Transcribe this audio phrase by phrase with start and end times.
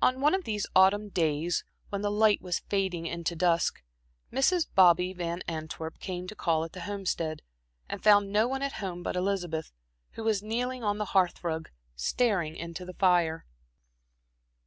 [0.00, 3.82] On one of these autumn days, when the light was fading into dusk,
[4.32, 4.66] Mrs.
[4.74, 7.42] "Bobby" Van Antwerp came to call at the Homestead,
[7.86, 9.72] and found no one at home but Elizabeth,
[10.12, 13.44] who was kneeling on the hearth rug, staring into the fire.